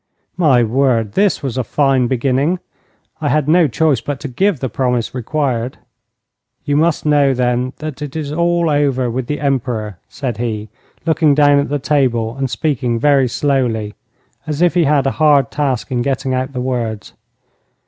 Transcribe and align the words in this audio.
My 0.35 0.63
word, 0.63 1.11
this 1.11 1.43
was 1.43 1.59
a 1.59 1.63
fine 1.63 2.07
beginning! 2.07 2.57
I 3.21 3.29
had 3.29 3.47
no 3.47 3.67
choice 3.67 4.01
but 4.01 4.19
to 4.21 4.27
give 4.27 4.59
the 4.59 4.67
promise 4.67 5.13
required. 5.13 5.77
'You 6.65 6.75
must 6.75 7.05
know, 7.05 7.35
then, 7.35 7.73
that 7.77 8.01
it 8.01 8.15
is 8.15 8.31
all 8.31 8.67
over 8.67 9.11
with 9.11 9.27
the 9.27 9.39
Emperor,' 9.39 9.99
said 10.09 10.37
he, 10.37 10.69
looking 11.05 11.35
down 11.35 11.59
at 11.59 11.69
the 11.69 11.77
table 11.77 12.35
and 12.35 12.49
speaking 12.49 12.97
very 12.99 13.27
slowly, 13.27 13.93
as 14.47 14.63
if 14.63 14.73
he 14.73 14.85
had 14.85 15.05
a 15.05 15.11
hard 15.21 15.51
task 15.51 15.91
in 15.91 16.01
getting 16.01 16.33
out 16.33 16.51
the 16.53 16.61
words. 16.61 17.13